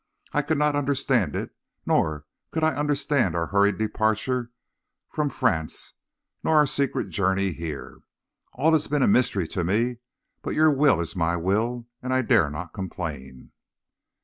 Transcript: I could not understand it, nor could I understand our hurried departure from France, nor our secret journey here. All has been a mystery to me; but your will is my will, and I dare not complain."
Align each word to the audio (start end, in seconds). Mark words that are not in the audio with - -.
I 0.33 0.41
could 0.41 0.57
not 0.57 0.75
understand 0.75 1.35
it, 1.35 1.51
nor 1.85 2.25
could 2.49 2.63
I 2.63 2.73
understand 2.73 3.35
our 3.35 3.45
hurried 3.45 3.77
departure 3.77 4.49
from 5.11 5.29
France, 5.29 5.93
nor 6.43 6.55
our 6.57 6.65
secret 6.65 7.09
journey 7.09 7.53
here. 7.53 7.99
All 8.53 8.73
has 8.73 8.87
been 8.87 9.03
a 9.03 9.07
mystery 9.07 9.47
to 9.49 9.63
me; 9.63 9.97
but 10.41 10.55
your 10.55 10.71
will 10.71 11.01
is 11.01 11.15
my 11.15 11.35
will, 11.37 11.85
and 12.01 12.15
I 12.15 12.23
dare 12.23 12.49
not 12.49 12.73
complain." 12.73 13.51